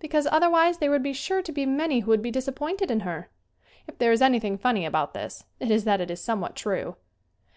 [0.00, 3.30] Because otherwise there would be sure to be many who would be disappointed in her!
[3.86, 6.96] If there is anything funny about this it is that it is somewhat true.